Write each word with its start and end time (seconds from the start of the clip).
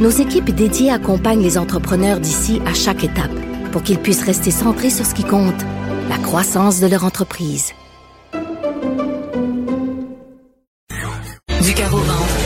nos 0.00 0.10
équipes 0.10 0.50
dédiées 0.50 0.90
accompagnent 0.90 1.42
les 1.42 1.58
entrepreneurs 1.58 2.20
d'ici 2.20 2.60
à 2.66 2.74
chaque 2.74 3.04
étape 3.04 3.30
pour 3.70 3.82
qu'ils 3.82 3.98
puissent 3.98 4.24
rester 4.24 4.50
centrés 4.50 4.90
sur 4.90 5.06
ce 5.06 5.14
qui 5.14 5.24
compte, 5.24 5.62
la 6.08 6.18
croissance 6.18 6.80
de 6.80 6.86
leur 6.86 7.04
entreprise. 7.04 7.72
Du 11.62 11.74
carreau 11.74 11.98
ventre. 11.98 12.40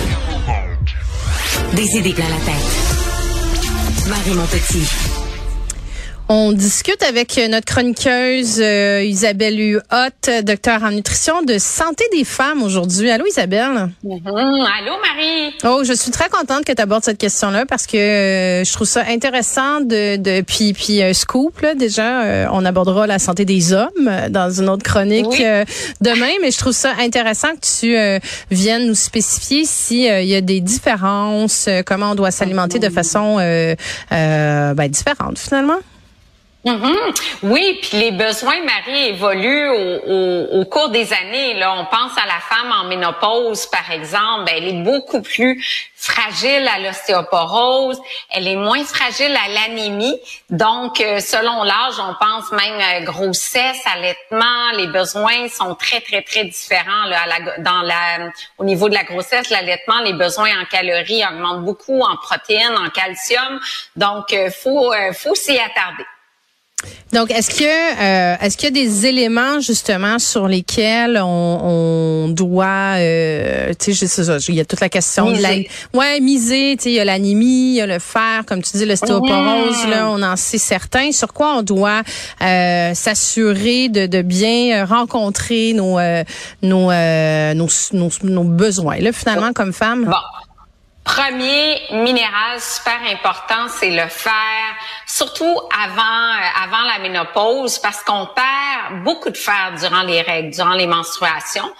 Des 1.74 1.96
idées 1.98 2.12
plein 2.12 2.28
la 2.28 2.36
tête. 2.44 4.08
Marie 4.08 4.34
Montpetit. 4.34 5.23
On 6.30 6.52
discute 6.52 7.02
avec 7.02 7.38
notre 7.50 7.66
chroniqueuse 7.66 8.58
euh, 8.58 9.02
Isabelle 9.04 9.58
Huot, 9.58 10.42
docteur 10.42 10.82
en 10.82 10.90
nutrition 10.90 11.42
de 11.42 11.58
santé 11.58 12.04
des 12.12 12.24
femmes 12.24 12.62
aujourd'hui. 12.62 13.10
Allô 13.10 13.26
Isabelle? 13.26 13.90
Mhm. 14.02 14.20
Allô 14.24 14.94
Marie? 15.02 15.52
Oh, 15.64 15.82
je 15.84 15.92
suis 15.92 16.10
très 16.10 16.30
contente 16.30 16.64
que 16.64 16.72
tu 16.72 16.80
abordes 16.80 17.04
cette 17.04 17.18
question-là 17.18 17.66
parce 17.66 17.86
que 17.86 17.98
euh, 17.98 18.64
je 18.64 18.72
trouve 18.72 18.86
ça 18.86 19.04
intéressant 19.06 19.82
de, 19.82 20.16
de 20.16 20.40
puis 20.40 20.72
puis 20.72 21.02
un 21.02 21.12
scoop 21.12 21.60
là, 21.60 21.74
déjà 21.74 22.22
euh, 22.22 22.46
on 22.52 22.64
abordera 22.64 23.06
la 23.06 23.18
santé 23.18 23.44
des 23.44 23.74
hommes 23.74 24.10
dans 24.30 24.50
une 24.50 24.70
autre 24.70 24.82
chronique 24.82 25.42
demain 26.00 26.32
mais 26.40 26.50
je 26.50 26.58
trouve 26.58 26.72
ça 26.72 26.94
intéressant 27.00 27.48
que 27.48 28.20
tu 28.20 28.22
viennes 28.50 28.86
nous 28.86 28.94
spécifier 28.94 29.66
s'il 29.66 30.24
y 30.24 30.34
a 30.34 30.40
des 30.40 30.62
différences 30.62 31.68
comment 31.84 32.12
on 32.12 32.14
doit 32.14 32.30
s'alimenter 32.30 32.78
de 32.78 32.88
façon 32.88 33.36
ben, 33.36 34.88
différente 34.88 35.38
finalement. 35.38 35.80
Mm-hmm. 36.64 37.40
Oui, 37.42 37.78
puis 37.82 37.98
les 37.98 38.10
besoins, 38.10 38.62
Marie, 38.64 39.08
évoluent 39.08 39.68
au, 39.68 40.60
au, 40.60 40.64
cours 40.64 40.88
des 40.88 41.12
années. 41.12 41.54
Là, 41.54 41.74
on 41.74 41.84
pense 41.84 42.16
à 42.16 42.24
la 42.24 42.40
femme 42.40 42.72
en 42.72 42.84
ménopause, 42.84 43.66
par 43.66 43.90
exemple. 43.90 44.50
Elle 44.50 44.68
est 44.68 44.82
beaucoup 44.82 45.20
plus 45.20 45.62
fragile 45.94 46.66
à 46.74 46.78
l'ostéoporose. 46.78 48.00
Elle 48.30 48.48
est 48.48 48.56
moins 48.56 48.82
fragile 48.84 49.36
à 49.36 49.48
l'anémie. 49.48 50.18
Donc, 50.48 51.00
euh, 51.02 51.20
selon 51.20 51.64
l'âge, 51.64 51.94
on 51.98 52.14
pense 52.18 52.50
même 52.52 52.80
à 52.80 53.00
grossesse, 53.02 53.82
allaitement. 53.92 54.70
Les 54.74 54.86
besoins 54.86 55.48
sont 55.48 55.74
très, 55.74 56.00
très, 56.00 56.22
très 56.22 56.44
différents. 56.44 57.04
Là, 57.08 57.26
dans 57.58 57.82
la, 57.82 58.30
au 58.56 58.64
niveau 58.64 58.88
de 58.88 58.94
la 58.94 59.04
grossesse, 59.04 59.50
l'allaitement, 59.50 60.00
les 60.00 60.14
besoins 60.14 60.50
en 60.62 60.64
calories 60.64 61.24
augmentent 61.26 61.64
beaucoup, 61.64 62.00
en 62.00 62.16
protéines, 62.16 62.76
en 62.76 62.88
calcium. 62.88 63.60
Donc, 63.96 64.32
euh, 64.32 64.50
faut, 64.50 64.94
euh, 64.94 65.12
faut 65.12 65.34
s'y 65.34 65.58
attarder. 65.58 66.04
Donc, 67.12 67.30
est-ce 67.30 67.50
que 67.50 67.64
euh, 67.64 68.36
est-ce 68.40 68.56
qu'il 68.56 68.76
y 68.76 68.80
a 68.80 68.84
des 68.84 69.06
éléments 69.06 69.60
justement 69.60 70.18
sur 70.18 70.48
lesquels 70.48 71.20
on, 71.22 72.24
on 72.26 72.28
doit, 72.28 72.96
euh, 72.96 73.72
tu 73.78 73.94
sais, 73.94 74.40
il 74.48 74.54
y 74.54 74.60
a 74.60 74.64
toute 74.64 74.80
la 74.80 74.88
question 74.88 75.30
de 75.30 75.40
la, 75.40 75.50
ouais, 75.92 76.20
miser, 76.20 76.76
tu 76.76 76.84
sais, 76.84 76.90
il 76.90 76.94
y 76.94 77.00
a 77.00 77.04
l'anémie, 77.04 77.72
il 77.72 77.74
y 77.74 77.80
a 77.80 77.86
le 77.86 77.98
fer, 77.98 78.44
comme 78.46 78.62
tu 78.62 78.76
dis, 78.76 78.84
l'ostéoporose, 78.84 79.86
là, 79.88 80.08
on 80.10 80.22
en 80.22 80.36
sait 80.36 80.58
certains. 80.58 81.12
Sur 81.12 81.32
quoi 81.32 81.58
on 81.58 81.62
doit 81.62 82.02
euh, 82.42 82.94
s'assurer 82.94 83.88
de, 83.88 84.06
de, 84.06 84.22
bien 84.22 84.84
rencontrer 84.84 85.72
nos, 85.72 85.98
euh, 85.98 86.24
nos, 86.62 86.90
euh, 86.90 87.54
nos, 87.54 87.68
nos, 87.92 88.10
nos, 88.22 88.44
besoins, 88.44 88.98
là, 88.98 89.12
finalement, 89.12 89.52
comme 89.52 89.72
femme? 89.72 90.06
Bon. 90.06 90.43
Premier 91.04 91.82
minéral 91.90 92.60
super 92.60 92.98
important, 93.12 93.68
c'est 93.78 93.90
le 93.90 94.08
fer, 94.08 94.32
surtout 95.06 95.60
avant 95.70 96.00
euh, 96.00 96.64
avant 96.64 96.84
la 96.86 96.98
ménopause, 96.98 97.78
parce 97.78 98.02
qu'on 98.02 98.26
perd 98.26 98.63
beaucoup 99.02 99.30
de 99.30 99.36
fer 99.36 99.74
durant 99.78 100.02
les 100.02 100.22
règles, 100.22 100.50
durant 100.54 100.74
les 100.74 100.86
menstruations, 100.86 101.70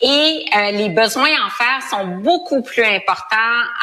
et 0.00 0.44
euh, 0.56 0.70
les 0.72 0.88
besoins 0.88 1.30
en 1.44 1.50
fer 1.50 1.80
sont 1.90 2.06
beaucoup 2.06 2.62
plus 2.62 2.84
importants 2.84 3.36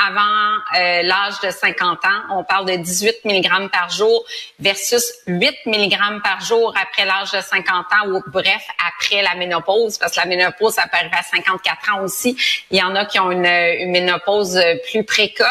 avant 0.08 0.56
euh, 0.78 1.02
l'âge 1.04 1.40
de 1.44 1.50
50 1.50 2.06
ans. 2.06 2.22
On 2.32 2.44
parle 2.44 2.66
de 2.66 2.76
18 2.76 3.26
mg 3.26 3.70
par 3.72 3.90
jour 3.90 4.24
versus 4.60 5.04
8 5.28 5.66
mg 5.66 6.22
par 6.24 6.42
jour 6.42 6.74
après 6.82 7.06
l'âge 7.06 7.32
de 7.32 7.42
50 7.42 7.70
ans, 7.76 8.08
ou 8.10 8.24
bref 8.28 8.64
après 8.88 9.22
la 9.22 9.36
ménopause, 9.36 9.98
parce 9.98 10.14
que 10.14 10.20
la 10.20 10.26
ménopause 10.26 10.74
ça 10.74 10.84
peut 10.84 10.98
arriver 10.98 11.18
à 11.18 11.24
54 11.24 11.96
ans 11.96 12.04
aussi. 12.04 12.38
Il 12.72 12.78
y 12.78 12.84
en 12.84 12.96
a 12.96 13.06
qui 13.06 13.20
ont 13.20 13.32
une, 13.32 13.46
une 13.46 13.92
ménopause 13.92 14.60
plus 14.90 15.04
précoce. 15.04 15.48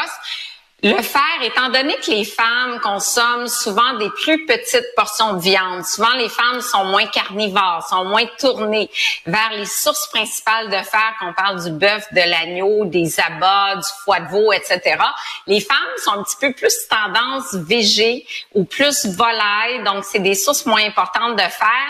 Le 0.85 1.03
fer, 1.03 1.43
étant 1.43 1.71
donné 1.71 1.97
que 1.97 2.13
les 2.13 2.25
femmes 2.25 2.79
consomment 2.79 3.49
souvent 3.49 3.95
des 3.95 4.09
plus 4.11 4.47
petites 4.47 4.95
portions 4.95 5.35
de 5.35 5.41
viande, 5.41 5.85
souvent 5.85 6.13
les 6.13 6.29
femmes 6.29 6.61
sont 6.61 6.85
moins 6.85 7.07
carnivores, 7.07 7.85
sont 7.91 8.05
moins 8.05 8.27
tournées 8.39 8.89
vers 9.27 9.51
les 9.55 9.65
sources 9.65 10.07
principales 10.07 10.69
de 10.69 10.77
fer, 10.85 11.15
qu'on 11.19 11.33
parle 11.33 11.65
du 11.65 11.73
bœuf, 11.73 12.07
de 12.13 12.21
l'agneau, 12.21 12.85
des 12.85 13.19
abats, 13.19 13.75
du 13.75 13.89
foie 14.05 14.21
de 14.21 14.29
veau, 14.29 14.53
etc. 14.53 15.03
Les 15.49 15.61
femmes 15.61 15.77
sont 16.05 16.13
un 16.13 16.23
petit 16.23 16.37
peu 16.41 16.53
plus 16.53 16.87
tendance 16.89 17.55
végé 17.55 18.25
ou 18.55 18.63
plus 18.63 19.05
volaille, 19.07 19.83
donc 19.83 20.05
c'est 20.05 20.21
des 20.21 20.37
sources 20.37 20.65
moins 20.65 20.85
importantes 20.85 21.35
de 21.35 21.43
fer. 21.43 21.87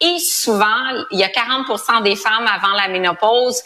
Et 0.00 0.18
souvent, 0.18 1.04
il 1.12 1.20
y 1.20 1.22
a 1.22 1.28
40% 1.28 2.02
des 2.02 2.16
femmes 2.16 2.48
avant 2.52 2.74
la 2.74 2.88
ménopause 2.88 3.62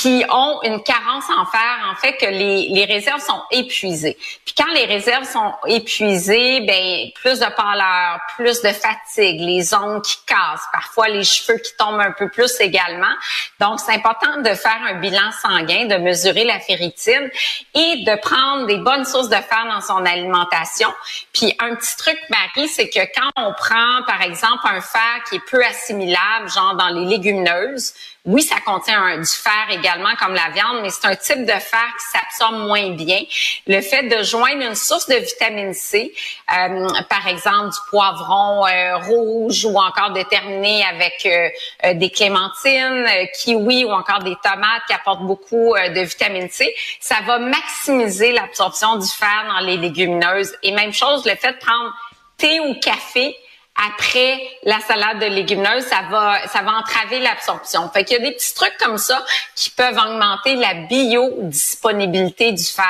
qui 0.00 0.24
ont 0.28 0.60
une 0.62 0.82
carence 0.82 1.24
en 1.30 1.46
fer, 1.46 1.90
en 1.90 1.94
fait, 1.94 2.14
que 2.14 2.26
les, 2.26 2.68
les 2.68 2.84
réserves 2.84 3.20
sont 3.20 3.40
épuisées. 3.50 4.16
Puis 4.44 4.54
quand 4.56 4.72
les 4.74 4.86
réserves 4.86 5.24
sont 5.24 5.52
épuisées, 5.66 6.60
ben 6.60 7.10
plus 7.14 7.38
de 7.38 7.46
pâleur, 7.54 8.20
plus 8.36 8.60
de 8.62 8.68
fatigue, 8.68 9.40
les 9.40 9.72
ongles 9.74 10.02
qui 10.02 10.16
cassent, 10.26 10.66
parfois 10.72 11.08
les 11.08 11.22
cheveux 11.22 11.58
qui 11.58 11.72
tombent 11.78 12.00
un 12.00 12.12
peu 12.12 12.28
plus 12.28 12.58
également. 12.60 13.14
Donc, 13.60 13.80
c'est 13.80 13.92
important 13.92 14.38
de 14.38 14.54
faire 14.54 14.80
un 14.84 14.94
bilan 14.94 15.30
sanguin, 15.40 15.86
de 15.86 15.96
mesurer 15.96 16.44
la 16.44 16.58
ferritine 16.58 17.30
et 17.74 18.04
de 18.04 18.20
prendre 18.20 18.66
des 18.66 18.78
bonnes 18.78 19.04
sources 19.04 19.28
de 19.28 19.36
fer 19.36 19.66
dans 19.68 19.80
son 19.80 20.04
alimentation. 20.04 20.92
Puis 21.32 21.54
un 21.60 21.74
petit 21.76 21.96
truc, 21.96 22.18
Marie, 22.30 22.68
c'est 22.68 22.88
que 22.88 23.00
quand 23.14 23.30
on 23.36 23.52
prend, 23.52 24.02
par 24.06 24.22
exemple, 24.22 24.62
un 24.64 24.80
fer 24.80 25.22
qui 25.28 25.36
est 25.36 25.50
peu 25.50 25.64
assimilable, 25.64 26.50
genre 26.52 26.74
dans 26.74 26.88
les 26.88 27.04
légumineuses, 27.04 27.94
oui, 28.26 28.40
ça 28.40 28.56
contient 28.64 29.02
un, 29.02 29.18
du 29.18 29.26
fer 29.26 29.66
également 29.70 30.14
comme 30.18 30.32
la 30.32 30.48
viande, 30.48 30.80
mais 30.80 30.88
c'est 30.88 31.06
un 31.06 31.14
type 31.14 31.44
de 31.44 31.52
fer 31.52 31.84
qui 31.98 32.06
s'absorbe 32.10 32.66
moins 32.66 32.88
bien. 32.90 33.20
Le 33.66 33.82
fait 33.82 34.04
de 34.04 34.22
joindre 34.22 34.62
une 34.62 34.74
source 34.74 35.06
de 35.08 35.16
vitamine 35.16 35.74
C, 35.74 36.10
euh, 36.50 36.88
par 37.10 37.28
exemple 37.28 37.68
du 37.68 37.78
poivron 37.90 38.66
euh, 38.66 38.96
rouge 38.96 39.66
ou 39.66 39.76
encore 39.78 40.12
déterminé 40.12 40.82
avec 40.86 41.26
euh, 41.26 41.92
des 41.92 42.08
clémentines, 42.08 43.06
kiwi 43.42 43.84
ou 43.84 43.90
encore 43.90 44.20
des 44.20 44.36
tomates 44.42 44.86
qui 44.86 44.94
apportent 44.94 45.26
beaucoup 45.26 45.74
de 45.76 46.00
vitamine 46.00 46.48
C, 46.48 46.74
ça 47.00 47.16
va 47.26 47.38
maximiser 47.38 48.32
l'absorption 48.32 48.96
du 48.96 49.06
fer 49.06 49.44
dans 49.48 49.66
les 49.66 49.76
légumineuses. 49.76 50.54
Et 50.62 50.72
même 50.72 50.94
chose, 50.94 51.26
le 51.26 51.34
fait 51.34 51.52
de 51.52 51.58
prendre 51.58 51.92
thé 52.38 52.58
ou 52.60 52.74
café 52.80 53.36
après 53.76 54.40
la 54.62 54.78
salade 54.80 55.18
de 55.18 55.26
légumineuses, 55.26 55.84
ça 55.84 56.02
va, 56.10 56.46
ça 56.46 56.62
va 56.62 56.72
entraver 56.72 57.18
l'absorption. 57.20 57.90
Fait 57.90 58.04
qu'il 58.04 58.18
y 58.18 58.20
a 58.20 58.22
des 58.22 58.32
petits 58.32 58.54
trucs 58.54 58.76
comme 58.78 58.98
ça 58.98 59.24
qui 59.56 59.70
peuvent 59.70 59.98
augmenter 59.98 60.54
la 60.54 60.74
biodisponibilité 60.74 62.52
du 62.52 62.64
fer 62.64 62.86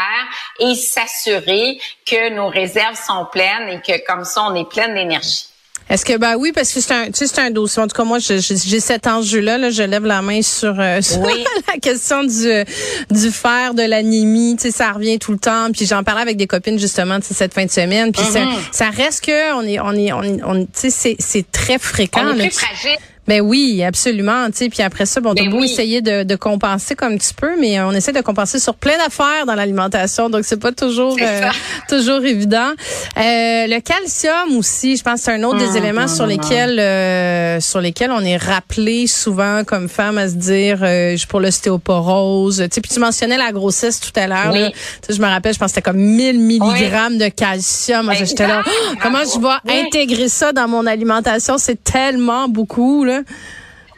et 0.59 0.75
s'assurer 0.75 1.81
que 2.07 2.31
nos 2.31 2.49
réserves 2.49 3.01
sont 3.03 3.27
pleines 3.33 3.69
et 3.69 3.81
que 3.81 4.05
comme 4.07 4.25
ça, 4.25 4.43
on 4.43 4.55
est 4.55 4.69
pleine 4.69 4.95
d'énergie. 4.95 5.47
Est-ce 5.91 6.05
que 6.05 6.17
bah 6.17 6.37
oui 6.39 6.53
parce 6.53 6.73
que 6.73 6.81
c'est 6.81 6.95
un 6.95 7.07
tu 7.07 7.13
sais 7.15 7.27
c'est 7.27 7.41
un 7.41 7.51
dossier. 7.51 7.83
En 7.83 7.87
tout 7.87 7.97
cas 7.97 8.05
moi 8.05 8.19
j'ai 8.19 8.41
cet 8.81 9.07
enjeu 9.07 9.41
là, 9.41 9.59
là 9.59 9.71
je 9.71 9.83
lève 9.83 10.05
la 10.05 10.23
main 10.23 10.41
sur, 10.41 10.75
euh, 10.79 11.01
la 11.69 11.79
question 11.81 12.25
du 12.25 12.65
du 13.11 13.31
fer 13.31 13.75
de 13.75 13.83
l'anémie. 13.83 14.57
Tu 14.57 14.63
sais 14.63 14.71
ça 14.71 14.93
revient 14.93 15.19
tout 15.19 15.33
le 15.33 15.39
temps. 15.39 15.71
Puis 15.73 15.87
j'en 15.87 16.03
parlais 16.03 16.23
avec 16.23 16.37
des 16.37 16.47
copines 16.47 16.79
justement 16.79 17.21
tu 17.21 17.27
sais 17.27 17.35
cette 17.35 17.55
fin 17.55 17.67
de 17.67 17.71
semaine. 17.71 18.13
Puis 18.13 18.25
ça, 18.25 18.41
mm-hmm. 18.41 18.59
ça, 18.73 18.91
reste 18.91 19.25
que 19.27 19.55
on 19.55 19.63
est 19.63 19.79
on 19.79 19.93
est 19.93 20.13
on, 20.13 20.51
on 20.51 20.65
tu 20.65 20.71
sais 20.75 20.91
c'est 20.91 21.17
c'est 21.19 21.51
très 21.53 21.79
fréquent 21.79 22.23
on 22.25 22.39
est 22.39 22.49
plus 22.49 22.59
fragile 22.59 22.99
Ben 23.27 23.41
oui, 23.41 23.83
absolument. 23.83 24.47
Tu 24.47 24.57
sais, 24.59 24.69
puis 24.69 24.83
après 24.83 25.07
ça, 25.07 25.21
bon, 25.21 25.35
t'as 25.35 25.45
Ben 25.45 25.55
oui. 25.55 25.65
essayer 25.71 26.03
de, 26.03 26.25
de 26.25 26.37
compenser 26.37 26.95
comme 26.95 27.19
tu 27.19 27.33
peux, 27.35 27.59
mais 27.59 27.79
euh, 27.79 27.87
on 27.89 27.93
essaie 27.93 28.13
de 28.13 28.21
compenser 28.21 28.59
sur 28.59 28.75
plein 28.75 28.97
d'affaires 28.99 29.47
dans 29.47 29.55
l'alimentation, 29.55 30.29
donc 30.31 30.45
c'est 30.45 30.61
pas 30.61 30.73
toujours 30.73 31.17
euh, 31.21 31.49
toujours 31.89 32.25
évident. 32.25 32.71
Euh, 33.17 33.67
le 33.67 33.81
calcium 33.81 34.57
aussi, 34.59 34.97
je 34.97 35.03
pense 35.03 35.21
que 35.21 35.25
c'est 35.27 35.33
un 35.33 35.43
autre 35.43 35.59
des 35.59 35.65
Hum, 35.69 35.77
éléments 35.77 36.09
sur 36.09 36.27
lesquels 36.27 36.79
euh, 36.79 37.61
sur 37.61 37.81
lesquels 37.81 38.11
on 38.11 38.21
est 38.21 38.37
rappelé 38.37 39.07
souvent 39.07 39.65
comme 39.65 39.89
femme 39.89 40.19
à 40.19 40.29
se 40.29 40.35
dire 40.35 40.81
euh, 40.83 41.17
pour 41.29 41.41
l'ostéoporose. 41.41 42.65
Puis 42.71 42.83
tu 42.93 43.01
mentionnais 43.01 43.39
la 43.39 43.53
grossesse 43.53 44.01
tout 44.01 44.13
à 44.17 44.27
l'heure. 44.27 44.53
Oui. 44.53 44.73
je 45.09 45.21
me 45.21 45.27
rappelle, 45.27 45.55
je 45.55 45.59
pense 45.59 45.71
que 45.73 45.77
c'était 45.77 45.91
comme 45.91 46.01
1000 46.01 46.39
milligrammes 46.39 47.19
de 47.19 47.29
calcium. 47.29 48.13
J'étais 48.15 48.47
là. 48.47 48.63
Oh, 48.67 48.95
comment 49.03 49.19
je 49.25 49.41
vais 49.41 49.81
intégrer 49.87 50.29
ça 50.29 50.53
dans 50.53 50.69
mon 50.69 50.87
alimentation? 50.87 51.59
C'est 51.59 51.83
tellement 51.83 52.49
beaucoup 52.49 53.05
là. 53.05 53.14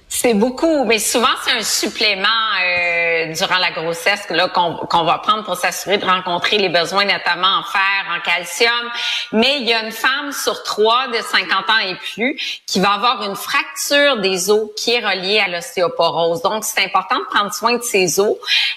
C'est 0.08 0.34
beaucoup, 0.34 0.84
mais 0.84 1.00
souvent 1.00 1.34
c'est 1.44 1.52
un 1.52 1.62
supplément 1.62 2.28
euh, 2.64 3.32
durant 3.34 3.58
la 3.58 3.72
grossesse 3.72 4.28
là 4.30 4.48
qu'on 4.48 4.76
qu'on 4.76 5.02
va 5.02 5.18
prendre 5.18 5.44
pour 5.44 5.56
s'assurer 5.56 5.98
de 5.98 6.06
rencontrer 6.06 6.58
les 6.58 6.68
besoins, 6.68 7.04
notamment 7.04 7.58
en 7.58 7.64
fer, 7.64 8.16
en 8.16 8.20
calcium. 8.20 8.90
Mais 9.32 9.58
il 9.60 9.66
y 9.66 9.74
a 9.74 9.84
une 9.84 9.92
femme 9.92 10.30
sur 10.32 10.62
trois 10.62 11.08
de 11.08 11.18
50 11.18 11.70
ans 11.70 11.78
et 11.84 11.96
plus 11.96 12.62
qui 12.66 12.78
va 12.78 12.92
avoir 12.92 13.24
une 13.24 13.34
fracture 13.34 14.18
des 14.18 14.48
os 14.48 14.70
qui 14.76 14.92
est 14.92 15.04
reliée 15.04 15.40
à 15.40 15.48
l'ostéoporose. 15.48 16.40
Donc 16.40 16.64
c'est 16.64 16.84
important 16.84 17.18
de 17.18 17.24
prendre 17.24 17.52
soin 17.52 17.76
de 17.76 17.82
ses 17.82 18.20
os. 18.20 18.36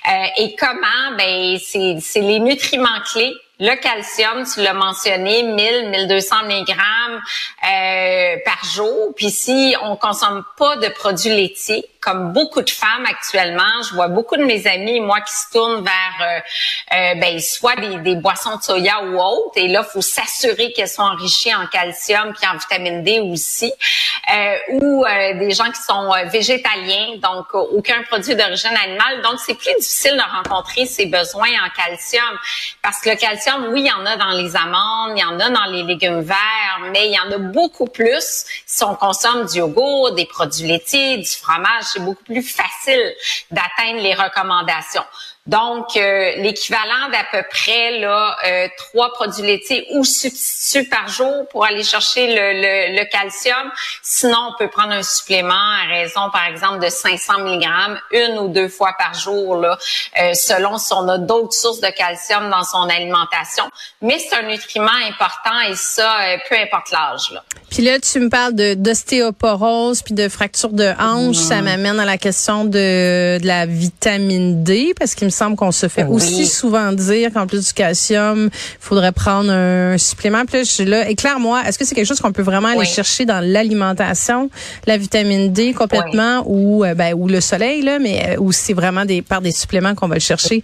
Euh, 0.10 0.12
et 0.38 0.56
comment? 0.56 1.16
Ben 1.18 1.58
c'est 1.60 2.22
les 2.22 2.40
nutriments 2.40 3.02
clés 3.14 3.36
le 3.60 3.76
calcium, 3.76 4.46
tu 4.46 4.62
l'as 4.62 4.74
mentionné, 4.74 5.44
1000, 5.44 5.90
1200 5.90 6.36
mg 6.46 6.72
euh, 6.72 8.36
par 8.46 8.64
jour. 8.64 9.14
Puis 9.16 9.30
si 9.32 9.76
on 9.84 9.98
consomme 9.98 10.44
pas 10.58 10.78
de 10.78 10.88
produits 10.88 11.30
laitiers, 11.30 11.86
comme 12.02 12.32
beaucoup 12.32 12.62
de 12.62 12.70
femmes 12.70 13.06
actuellement, 13.06 13.82
je 13.88 13.94
vois 13.94 14.08
beaucoup 14.08 14.38
de 14.38 14.44
mes 14.44 14.66
amis, 14.68 15.02
moi, 15.02 15.20
qui 15.22 15.34
se 15.34 15.52
tournent 15.52 15.84
vers 15.84 15.94
euh, 16.22 16.40
euh, 16.96 17.16
ben, 17.16 17.40
soit 17.40 17.76
des, 17.76 18.16
boissons 18.16 18.56
de 18.56 18.62
soya 18.62 19.04
ou 19.04 19.20
autres. 19.20 19.58
Et 19.58 19.68
là, 19.68 19.84
faut 19.84 20.02
s'assurer 20.02 20.72
qu'elles 20.72 20.88
sont 20.88 21.04
enrichies 21.04 21.54
en 21.54 21.68
calcium 21.68 22.34
puis 22.34 22.48
en 22.48 22.58
vitamine 22.58 23.04
D 23.04 23.20
aussi. 23.20 23.74
Euh, 24.34 24.58
ou 24.70 25.06
des 25.40 25.52
gens 25.52 25.72
qui 25.72 25.82
sont 25.82 26.12
végétaliens, 26.32 27.18
donc 27.22 27.54
aucun 27.54 28.02
produit 28.04 28.36
d'origine 28.36 28.76
animale. 28.84 29.22
Donc, 29.22 29.40
c'est 29.46 29.56
plus 29.56 29.74
difficile 29.80 30.16
de 30.16 30.38
rencontrer 30.38 30.86
ces 30.86 31.06
besoins 31.06 31.50
en 31.66 31.70
calcium. 31.76 32.38
Parce 32.82 33.02
que 33.02 33.10
le 33.10 33.16
calcium, 33.16 33.68
oui, 33.72 33.82
il 33.82 33.88
y 33.88 33.92
en 33.92 34.06
a 34.06 34.16
dans 34.18 34.32
les 34.32 34.56
amandes, 34.56 35.14
il 35.16 35.22
y 35.22 35.24
en 35.24 35.40
a 35.40 35.50
dans 35.50 35.66
les 35.66 35.84
légumes 35.84 36.22
verts, 36.22 36.80
mais 36.92 37.08
il 37.08 37.14
y 37.14 37.20
en 37.20 37.32
a 37.32 37.38
beaucoup 37.38 37.88
plus 37.88 38.46
si 38.66 38.84
on 38.84 38.96
consomme 38.96 39.46
du 39.46 39.60
yogourt, 39.60 40.14
des 40.14 40.26
produits 40.26 40.68
laitiers, 40.68 41.18
du 41.18 41.30
fromage. 41.30 41.89
C'est 41.92 42.00
beaucoup 42.00 42.24
plus 42.24 42.44
facile 42.44 43.16
d'atteindre 43.52 44.02
les 44.02 44.14
recommandations. 44.14 45.04
Donc, 45.50 45.98
euh, 45.98 46.34
l'équivalent 46.38 47.10
d'à 47.12 47.24
peu 47.32 47.44
près 47.50 47.98
là 47.98 48.38
euh, 48.46 48.68
trois 48.78 49.12
produits 49.14 49.42
laitiers 49.42 49.88
ou 49.96 50.04
substituts 50.04 50.88
par 50.88 51.08
jour 51.08 51.48
pour 51.50 51.66
aller 51.66 51.84
chercher 51.84 52.28
le, 52.28 52.62
le, 52.62 53.00
le 53.00 53.10
calcium. 53.10 53.72
Sinon, 54.04 54.38
on 54.52 54.58
peut 54.60 54.70
prendre 54.70 54.92
un 54.94 55.02
supplément 55.02 55.54
à 55.56 55.88
raison, 55.92 56.30
par 56.32 56.46
exemple, 56.46 56.86
de 56.86 56.90
500 56.90 57.40
mg 57.40 57.66
une 58.12 58.38
ou 58.38 58.50
deux 58.50 58.68
fois 58.70 58.94
par 59.00 59.16
jour, 59.16 59.56
là, 59.56 59.76
euh, 60.22 60.34
selon 60.36 60.78
si 60.78 60.94
on 60.94 61.08
a 61.08 61.18
d'autres 61.18 61.54
sources 61.54 61.82
de 61.82 61.90
calcium 61.90 62.52
dans 62.52 62.64
son 62.64 62.88
alimentation. 62.88 63.64
Mais 64.04 64.20
c'est 64.20 64.36
un 64.36 64.44
nutriment 64.44 64.92
important 65.10 65.60
et 65.68 65.76
ça, 65.76 66.14
euh, 66.22 66.38
peu 66.48 66.58
importe 66.60 66.92
l'âge. 66.92 67.32
là. 67.34 67.44
Puis 67.72 67.84
là, 67.84 68.00
tu 68.00 68.20
me 68.20 68.30
parles 68.30 68.54
de 68.54 68.74
d'ostéoporose 68.74 70.02
puis 70.02 70.14
de 70.14 70.28
fracture 70.28 70.70
de 70.70 70.92
hanche. 71.00 71.36
Ça 71.36 71.62
m'amène 71.62 72.00
à 72.00 72.06
la 72.06 72.18
question 72.18 72.66
de, 72.66 73.38
de 73.40 73.48
la 73.48 73.66
vitamine 73.66 74.64
D 74.64 74.94
parce 74.98 75.16
qu'il 75.16 75.26
me 75.26 75.32
semble 75.40 75.56
qu'on 75.56 75.72
se 75.72 75.88
fait 75.88 76.04
Oui. 76.04 76.16
aussi 76.18 76.46
souvent 76.46 76.92
dire 76.92 77.32
qu'en 77.34 77.48
plus 77.48 77.66
du 77.68 77.74
calcium, 77.74 78.50
il 78.54 78.78
faudrait 78.80 79.12
prendre 79.12 79.52
un 79.52 79.98
supplément. 79.98 80.46
Puis 80.46 80.58
là, 80.58 80.64
je 80.64 80.70
suis 80.70 80.86
là, 80.86 81.10
éclaire-moi, 81.10 81.62
est-ce 81.66 81.80
que 81.80 81.86
c'est 81.86 81.96
quelque 81.96 82.08
chose 82.08 82.20
qu'on 82.20 82.32
peut 82.32 82.42
vraiment 82.42 82.70
aller 82.70 82.80
Oui. 82.80 82.86
chercher 82.86 83.26
dans 83.26 83.40
l'alimentation, 83.40 84.50
la 84.86 84.98
vitamine 84.98 85.52
D 85.52 85.74
complètement 85.74 86.44
ou 86.46 86.84
euh, 86.84 86.94
ben 86.94 87.14
ou 87.14 87.28
le 87.28 87.42
soleil 87.42 87.82
là, 87.82 88.00
mais 88.00 88.36
euh, 88.36 88.36
ou 88.40 88.52
c'est 88.52 88.74
vraiment 88.74 89.06
des 89.06 89.22
par 89.22 89.42
des 89.42 89.52
suppléments 89.52 89.96
qu'on 89.96 90.08
va 90.08 90.16
le 90.16 90.22
chercher? 90.22 90.64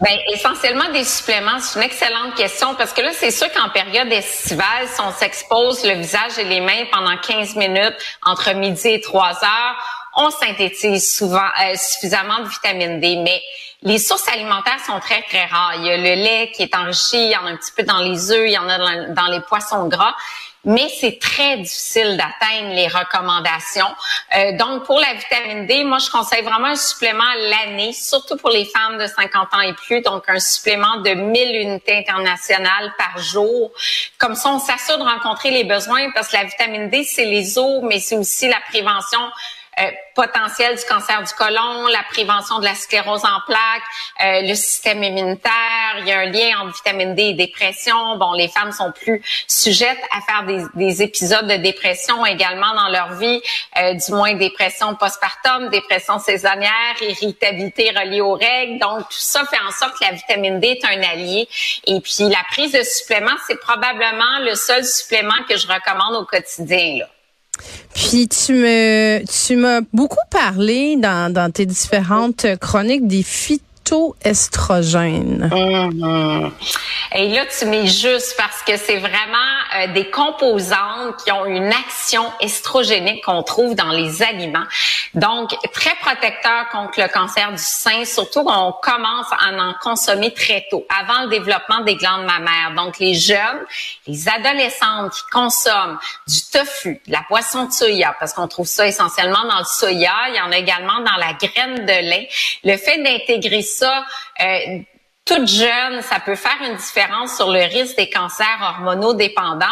Ben, 0.00 0.12
essentiellement 0.34 0.92
des 0.92 1.04
suppléments, 1.04 1.58
c'est 1.58 1.78
une 1.78 1.84
excellente 1.86 2.34
question 2.36 2.74
parce 2.76 2.92
que 2.92 3.00
là, 3.00 3.10
c'est 3.14 3.30
sûr 3.30 3.46
qu'en 3.52 3.70
période 3.70 4.12
estivale, 4.12 4.86
si 4.94 5.00
on 5.00 5.10
s'expose 5.12 5.84
le 5.86 5.94
visage 5.94 6.32
et 6.38 6.44
les 6.44 6.60
mains 6.60 6.84
pendant 6.92 7.16
15 7.16 7.56
minutes 7.56 7.96
entre 8.24 8.52
midi 8.54 8.88
et 8.88 9.00
3 9.00 9.26
heures, 9.42 9.76
on 10.18 10.30
synthétise 10.30 11.14
souvent 11.16 11.38
euh, 11.62 11.74
suffisamment 11.76 12.40
de 12.44 12.48
vitamine 12.48 13.00
D, 13.00 13.16
mais 13.24 13.40
les 13.86 14.00
sources 14.00 14.26
alimentaires 14.28 14.80
sont 14.84 14.98
très 14.98 15.22
très 15.22 15.44
rares. 15.44 15.76
Il 15.76 15.84
y 15.84 15.90
a 15.90 15.96
le 15.96 16.02
lait 16.02 16.50
qui 16.52 16.64
est 16.64 16.74
enrichi, 16.74 17.26
il 17.26 17.30
y 17.30 17.36
en 17.36 17.46
a 17.46 17.50
un 17.50 17.56
petit 17.56 17.70
peu 17.70 17.84
dans 17.84 18.00
les 18.00 18.32
œufs, 18.32 18.42
il 18.44 18.52
y 18.52 18.58
en 18.58 18.68
a 18.68 18.78
dans, 19.10 19.26
les 19.26 19.40
poissons 19.40 19.86
gras. 19.86 20.14
Mais 20.64 20.88
c'est 21.00 21.20
très 21.20 21.58
difficile 21.58 22.16
d'atteindre 22.16 22.74
les 22.74 22.88
recommandations. 22.88 23.86
Euh, 24.36 24.56
donc, 24.56 24.84
pour 24.86 24.98
la 24.98 25.14
vitamine 25.14 25.66
D, 25.66 25.84
moi, 25.84 25.98
je 25.98 26.10
conseille 26.10 26.42
vraiment 26.42 26.66
un 26.66 26.74
supplément 26.74 27.32
l'année, 27.38 27.92
surtout 27.92 28.36
pour 28.36 28.50
les 28.50 28.64
femmes 28.64 28.98
de 28.98 29.06
50 29.06 29.54
ans 29.54 29.60
et 29.60 29.74
plus. 29.74 30.00
Donc, 30.00 30.24
un 30.26 30.40
supplément 30.40 30.96
de 30.96 31.10
1000 31.10 31.62
unités 31.62 31.98
internationales 31.98 32.92
par 32.98 33.22
jour. 33.22 33.70
Comme 34.18 34.34
ça, 34.34 34.48
on 34.48 34.58
s'assure 34.58 34.98
de 34.98 35.04
rencontrer 35.04 35.52
les 35.52 35.62
besoins 35.62 36.10
parce 36.10 36.26
que 36.26 36.36
la 36.38 36.44
vitamine 36.44 36.90
D, 36.90 37.04
c'est 37.04 37.26
les 37.26 37.56
os, 37.56 37.84
mais 37.84 38.00
c'est 38.00 38.16
aussi 38.16 38.48
la 38.48 38.58
prévention 38.68 39.20
euh, 39.80 39.90
potentiel 40.14 40.76
du 40.76 40.84
cancer 40.84 41.22
du 41.22 41.32
côlon, 41.34 41.86
la 41.88 42.02
prévention 42.10 42.58
de 42.58 42.64
la 42.64 42.74
sclérose 42.74 43.24
en 43.24 43.40
plaques, 43.46 43.82
euh, 44.24 44.48
le 44.48 44.54
système 44.54 45.02
immunitaire. 45.02 45.52
Il 45.98 46.08
y 46.08 46.12
a 46.12 46.20
un 46.20 46.26
lien 46.26 46.60
entre 46.60 46.74
vitamine 46.76 47.14
D 47.14 47.22
et 47.22 47.34
dépression. 47.34 48.16
Bon, 48.16 48.32
les 48.32 48.48
femmes 48.48 48.72
sont 48.72 48.92
plus 48.92 49.22
sujettes 49.46 50.02
à 50.16 50.20
faire 50.22 50.44
des, 50.44 50.64
des 50.74 51.02
épisodes 51.02 51.46
de 51.46 51.56
dépression 51.56 52.24
également 52.24 52.74
dans 52.74 52.88
leur 52.88 53.12
vie, 53.14 53.42
euh, 53.78 53.94
du 53.94 54.12
moins 54.12 54.34
dépression 54.34 54.94
postpartum, 54.94 55.68
dépression 55.68 56.18
saisonnière, 56.18 56.94
irritabilité 57.00 57.90
reliée 57.90 58.22
aux 58.22 58.34
règles. 58.34 58.78
Donc, 58.78 59.00
tout 59.00 59.18
ça 59.18 59.44
fait 59.44 59.60
en 59.66 59.70
sorte 59.70 59.98
que 59.98 60.04
la 60.04 60.12
vitamine 60.12 60.60
D 60.60 60.68
est 60.68 60.84
un 60.84 61.02
allié. 61.02 61.48
Et 61.86 62.00
puis, 62.00 62.28
la 62.30 62.42
prise 62.50 62.72
de 62.72 62.82
suppléments, 62.82 63.36
c'est 63.46 63.60
probablement 63.60 64.38
le 64.40 64.54
seul 64.54 64.84
supplément 64.84 65.44
que 65.48 65.56
je 65.56 65.66
recommande 65.66 66.16
au 66.16 66.24
quotidien. 66.24 67.00
Là. 67.00 67.08
Puis 67.94 68.28
tu 68.28 68.52
me 68.52 69.22
tu 69.24 69.56
m'as 69.56 69.80
beaucoup 69.92 70.16
parlé 70.30 70.96
dans, 70.96 71.32
dans 71.32 71.50
tes 71.50 71.66
différentes 71.66 72.46
chroniques 72.60 73.06
des 73.06 73.22
phytoestrogènes. 73.86 75.48
Mhm. 75.52 76.52
Et 77.14 77.28
là, 77.28 77.44
tu 77.46 77.64
mets 77.66 77.86
juste 77.86 78.34
parce 78.36 78.62
que 78.62 78.76
c'est 78.76 78.98
vraiment 78.98 79.38
euh, 79.76 79.92
des 79.92 80.10
composantes 80.10 81.16
qui 81.24 81.32
ont 81.32 81.46
une 81.46 81.72
action 81.72 82.24
estrogénique 82.40 83.24
qu'on 83.24 83.42
trouve 83.42 83.74
dans 83.74 83.90
les 83.90 84.22
aliments. 84.22 84.66
Donc, 85.14 85.50
très 85.72 85.94
protecteur 86.00 86.68
contre 86.70 87.00
le 87.00 87.08
cancer 87.08 87.50
du 87.52 87.62
sein, 87.62 88.04
surtout 88.04 88.44
on 88.46 88.74
commence 88.82 89.26
à 89.32 89.52
en 89.56 89.74
consommer 89.80 90.32
très 90.34 90.66
tôt, 90.70 90.86
avant 91.00 91.24
le 91.24 91.30
développement 91.30 91.80
des 91.80 91.96
glandes 91.96 92.24
mammaires. 92.24 92.72
Donc, 92.76 92.98
les 92.98 93.14
jeunes, 93.14 93.64
les 94.06 94.28
adolescentes 94.28 95.12
qui 95.12 95.22
consomment 95.30 95.98
du 96.26 96.40
tofu, 96.52 97.00
de 97.06 97.12
la 97.12 97.22
poisson 97.28 97.64
de 97.64 97.72
soya, 97.72 98.14
parce 98.18 98.32
qu'on 98.32 98.48
trouve 98.48 98.66
ça 98.66 98.86
essentiellement 98.86 99.44
dans 99.48 99.58
le 99.58 99.64
soya, 99.64 100.12
il 100.28 100.36
y 100.36 100.40
en 100.40 100.50
a 100.50 100.56
également 100.56 101.00
dans 101.00 101.16
la 101.18 101.32
graine 101.34 101.86
de 101.86 102.10
lin. 102.10 102.24
Le 102.64 102.76
fait 102.76 103.02
d'intégrer 103.02 103.62
ça 103.62 103.75
euh, 103.84 104.78
toute 105.26 105.48
jeune, 105.48 106.02
ça 106.02 106.20
peut 106.20 106.36
faire 106.36 106.56
une 106.62 106.76
différence 106.76 107.34
sur 107.34 107.50
le 107.50 107.60
risque 107.62 107.96
des 107.96 108.08
cancers 108.08 108.58
hormonaux 108.62 109.12
dépendants. 109.12 109.66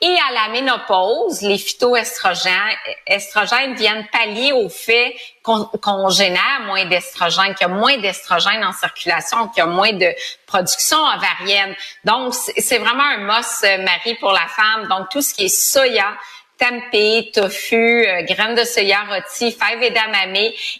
Et 0.00 0.16
à 0.28 0.32
la 0.32 0.48
ménopause, 0.48 1.42
les 1.42 1.58
phytoestrogènes 1.58 2.52
estrogènes 3.06 3.76
viennent 3.76 4.04
pallier 4.10 4.52
au 4.52 4.68
fait 4.68 5.14
qu'on 5.44 6.08
génère 6.08 6.62
moins 6.66 6.86
d'estrogènes, 6.86 7.54
qu'il 7.54 7.68
y 7.68 7.70
a 7.70 7.72
moins 7.72 7.96
d'estrogènes 7.98 8.64
en 8.64 8.72
circulation, 8.72 9.46
qu'il 9.46 9.58
y 9.58 9.66
a 9.66 9.66
moins 9.66 9.92
de 9.92 10.08
production 10.44 10.98
ovarienne. 10.98 11.76
Donc, 12.04 12.34
c'est 12.34 12.78
vraiment 12.78 13.04
un 13.04 13.18
must, 13.18 13.62
euh, 13.62 13.84
Marie, 13.84 14.16
pour 14.16 14.32
la 14.32 14.48
femme. 14.48 14.88
Donc, 14.88 15.08
tout 15.10 15.22
ce 15.22 15.32
qui 15.32 15.44
est 15.44 15.56
soya, 15.56 16.16
tempeh, 16.58 17.30
tofu, 17.32 18.06
euh, 18.06 18.22
graines 18.22 18.54
de 18.54 18.64
soya 18.64 19.00
rôties, 19.08 19.52
fèves 19.52 19.82
edamame 19.82 20.36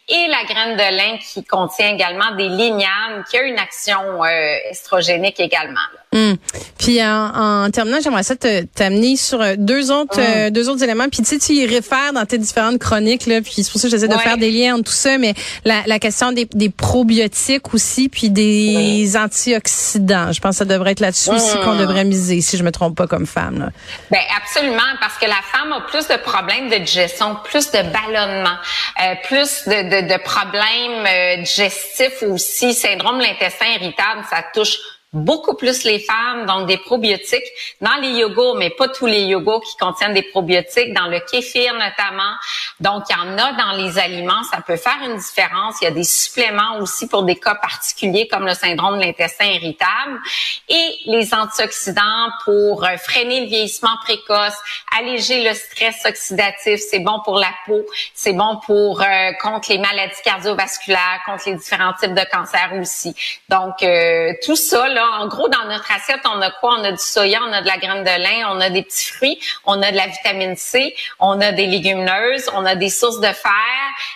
et 0.09 0.29
la 0.29 0.45
graine 0.45 0.77
de 0.77 0.97
lin 0.97 1.19
qui 1.19 1.45
contient 1.45 1.91
également 1.91 2.35
des 2.37 2.49
lignanes, 2.49 3.25
qui 3.29 3.37
a 3.37 3.43
une 3.43 3.59
action 3.59 4.25
euh, 4.25 4.57
estrogénique 4.71 5.41
également. 5.41 5.81
là. 5.95 6.01
Hum. 6.13 6.37
Puis 6.79 6.87
Puis 6.87 7.03
en, 7.03 7.65
en 7.65 7.71
terminant, 7.71 7.99
j'aimerais 8.01 8.23
ça 8.23 8.37
t'amener 8.37 9.17
sur 9.17 9.41
euh, 9.41 9.55
deux 9.59 9.91
autres 9.91 10.21
euh, 10.21 10.51
deux 10.51 10.69
autres 10.69 10.85
éléments. 10.85 11.09
Puis 11.09 11.23
tu 11.23 11.25
sais, 11.25 11.39
tu 11.39 11.53
y 11.55 11.67
réfères 11.67 12.13
dans 12.15 12.25
tes 12.25 12.39
différentes 12.39 12.79
chroniques 12.79 13.27
là. 13.27 13.43
Puis 13.43 13.65
c'est 13.65 13.71
pour 13.73 13.81
ça 13.81 13.89
que 13.89 13.91
j'essaie 13.91 14.07
de 14.07 14.17
faire 14.17 14.39
des 14.39 14.53
liens 14.53 14.77
entre 14.77 14.85
tout 14.85 14.97
ça. 14.97 15.19
Mais 15.19 15.35
la, 15.65 15.83
la 15.87 15.99
question 15.99 16.31
des, 16.31 16.45
des 16.55 16.71
probiotiques 16.71 17.75
aussi, 17.75 18.09
puis 18.09 18.31
des 18.31 19.17
antioxydants. 19.17 20.33
Je 20.33 20.41
pense 20.41 20.53
que 20.53 20.59
ça 20.59 20.65
devrait 20.65 20.93
être 20.93 21.01
là-dessus 21.01 21.31
aussi 21.31 21.57
qu'on 21.65 21.75
devrait 21.75 22.05
miser, 22.05 22.41
si 22.41 22.57
je 22.57 22.63
me 22.63 22.71
trompe 22.71 22.97
pas 22.97 23.09
comme 23.09 23.27
femme. 23.27 23.59
Là. 23.59 23.71
Ben 24.13 24.23
absolument, 24.41 24.83
parce 25.01 25.19
que 25.19 25.27
la 25.27 25.43
femme 25.53 25.73
a 25.73 25.81
plus 25.91 26.07
de 26.07 26.17
problèmes 26.23 26.71
de 26.71 26.77
digestion, 26.85 27.37
plus 27.45 27.73
de 27.73 27.79
ballonnement, 27.83 28.57
euh, 29.03 29.15
plus 29.25 29.65
de, 29.67 30.03
de, 30.03 30.13
de 30.15 30.23
problèmes 30.23 31.43
digestifs 31.43 32.23
aussi, 32.23 32.75
syndrome 32.75 33.19
de 33.19 33.25
l'intestin 33.25 33.67
irritable, 33.81 34.25
ça 34.31 34.45
touche 34.55 34.77
beaucoup 35.13 35.55
plus 35.55 35.85
les 35.85 36.01
femmes, 36.01 36.47
donc 36.47 36.67
des 36.67 36.79
probiotiques 36.79 37.47
dans 37.81 37.95
les 38.01 38.11
yogourts, 38.11 38.57
mais 38.57 38.71
pas 38.71 38.89
tous 38.89 39.07
les 39.07 39.23
yogourts 39.23 39.63
qui 39.63 39.77
contiennent 39.77 40.15
des 40.15 40.23
probiotiques, 40.23 40.93
dans 40.93 41.07
le 41.07 41.21
kéfir 41.21 41.73
notamment. 41.75 42.33
Donc, 42.81 43.05
il 43.09 43.17
y 43.17 43.21
en 43.21 43.39
a 43.39 43.53
dans 43.53 43.73
les 43.73 43.99
aliments, 43.99 44.43
ça 44.51 44.61
peut 44.61 44.77
faire 44.77 44.99
une 45.05 45.17
différence. 45.17 45.77
Il 45.81 45.85
y 45.85 45.89
a 45.89 45.93
des 45.93 46.05
suppléments 46.05 46.79
aussi 46.81 47.09
pour 47.09 47.23
des 47.23 47.37
cas 47.37 47.55
particuliers 47.55 48.29
comme 48.29 48.47
le 48.47 48.55
syndrome 48.55 48.99
de 48.99 49.05
l'intestin 49.05 49.47
irritable 49.47 50.21
et 50.69 50.99
les 51.07 51.33
antioxydants 51.33 52.31
pour 52.45 52.85
euh, 52.85 52.97
freiner 52.99 53.41
le 53.41 53.47
vieillissement 53.47 53.97
précoce, 54.03 54.55
alléger 54.99 55.43
le 55.49 55.55
stress 55.55 56.05
oxydatif, 56.05 56.81
c'est 56.91 57.01
bon 57.01 57.21
pour 57.25 57.39
la 57.39 57.51
peau, 57.67 57.85
c'est 58.15 58.33
bon 58.33 58.61
pour 58.67 59.01
euh, 59.01 59.33
contre 59.41 59.71
les 59.71 59.79
maladies 59.79 60.15
cardiovasculaires, 60.25 61.21
contre 61.25 61.45
les 61.47 61.55
différents 61.55 61.95
types 61.95 62.15
de 62.15 62.25
cancers 62.31 62.73
aussi. 62.81 63.15
Donc, 63.49 63.83
euh, 63.83 64.33
tout 64.45 64.57
ça, 64.57 64.89
là, 64.97 65.21
en 65.21 65.29
gros, 65.29 65.49
dans 65.49 65.65
notre 65.69 65.91
assiette, 65.93 66.23
on 66.25 66.41
a 66.41 66.51
quoi? 66.51 66.77
On 66.81 66.85
a 66.85 66.91
du 66.91 66.99
soya, 66.99 67.39
on 67.47 67.53
a 67.53 67.61
de 67.61 67.67
la 67.67 67.77
graine 67.77 68.03
de 68.03 68.23
lin, 68.23 68.51
on 68.51 68.61
a 68.61 68.71
des 68.71 68.83
petits 68.83 69.13
fruits, 69.13 69.39
on 69.65 69.81
a 69.83 69.93
de 69.93 69.97
la 69.97 70.09
vitamine 70.09 70.57
C, 70.57 70.95
on 71.21 71.41
a 71.41 71.53
des 71.53 71.67
légumineuses, 71.67 72.51
on 72.55 72.65
a 72.65 72.75
des 72.75 72.89
sources 72.89 73.21
de 73.21 73.29
fer. 73.29 73.53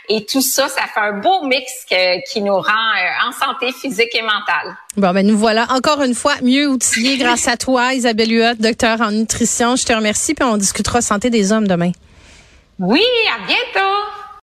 Et 0.08 0.24
tout 0.26 0.40
ça, 0.40 0.68
ça 0.68 0.82
fait 0.92 1.00
un 1.00 1.12
beau 1.12 1.44
mix 1.44 1.70
qui 2.32 2.40
nous 2.40 2.54
rend 2.54 2.60
euh, 2.60 3.28
en 3.28 3.32
santé 3.32 3.72
physique 3.72 4.14
et 4.14 4.22
mentale. 4.22 4.76
Bon, 4.96 5.12
ben 5.12 5.24
nous 5.24 5.38
voilà 5.38 5.66
encore 5.70 6.02
une 6.02 6.14
fois 6.14 6.34
mieux 6.42 6.66
outillés 6.68 7.16
grâce 7.18 7.46
à 7.46 7.56
toi, 7.56 7.94
Isabelle 7.94 8.32
Huot, 8.32 8.54
docteur 8.58 9.00
en 9.00 9.12
nutrition. 9.12 9.76
Je 9.76 9.84
te 9.84 9.92
remercie, 9.92 10.34
puis 10.34 10.44
on 10.44 10.56
discutera 10.56 11.00
santé 11.00 11.30
des 11.30 11.52
hommes 11.52 11.68
demain. 11.68 11.92
Oui, 12.78 13.04
à 13.30 13.46
bientôt. 13.46 14.19